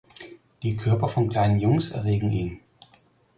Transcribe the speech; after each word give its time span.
Die 0.63 0.75
Körper 0.77 1.07
von 1.07 1.29
kleinen 1.29 1.59
Jungs 1.59 1.91
erregen 1.91 2.31
ihn. 2.31 2.59